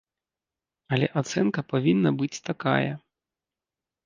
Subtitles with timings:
[0.97, 2.91] Але ацэнка павінна быць такая.